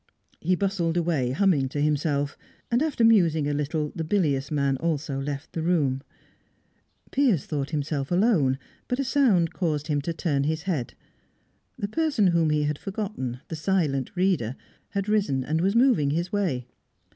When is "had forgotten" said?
12.63-13.41